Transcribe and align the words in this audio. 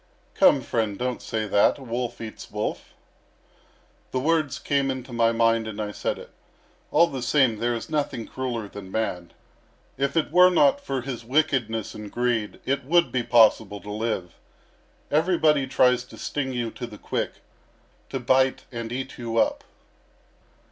"Come, 0.33 0.61
friend, 0.61 0.97
don't 0.97 1.21
say 1.21 1.45
that; 1.45 1.77
a 1.77 1.83
wolf 1.83 2.19
eats 2.21 2.49
wolf." 2.49 2.95
"The 4.09 4.19
words 4.19 4.57
came 4.57 4.89
into 4.89 5.13
my 5.13 5.31
mind 5.31 5.67
and 5.67 5.79
I 5.79 5.91
said 5.91 6.17
it. 6.17 6.31
All 6.89 7.05
the 7.05 7.21
same, 7.21 7.57
there 7.59 7.75
is 7.75 7.87
nothing 7.87 8.25
crueller 8.25 8.67
than 8.67 8.89
man. 8.89 9.31
If 9.99 10.17
it 10.17 10.31
were 10.31 10.49
not 10.49 10.81
for 10.83 11.01
his 11.01 11.23
wickedness 11.23 11.93
and 11.93 12.11
greed, 12.11 12.59
it 12.65 12.83
would 12.83 13.11
be 13.11 13.21
possible 13.21 13.79
to 13.81 13.91
live. 13.91 14.33
Everybody 15.11 15.67
tries 15.67 16.03
to 16.05 16.17
sting 16.17 16.51
you 16.51 16.71
to 16.71 16.87
the 16.87 16.97
quick, 16.97 17.33
to 18.09 18.19
bite 18.19 18.65
and 18.71 18.91
eat 18.91 19.19
you 19.19 19.37
up." 19.37 19.63